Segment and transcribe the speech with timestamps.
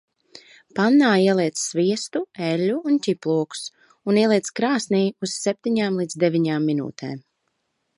[0.77, 3.63] Pannā ieliec sviestu, eļļu un ķiplokus
[4.11, 7.27] un ieliec krāsnī uz septiņām līdz deviņām minūtēm.